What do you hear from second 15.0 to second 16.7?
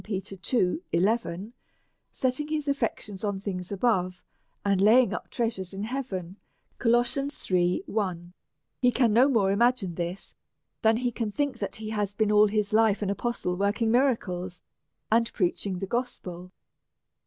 and preaching the gospel.